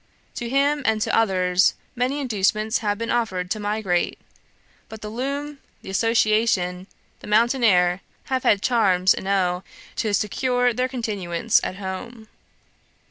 [0.33, 4.17] To him and to others many inducements have been offered to migrate;
[4.89, 6.87] but the loom, the association,
[7.19, 9.63] the mountain air have had charms enow
[9.97, 12.29] to secure their continuance at home.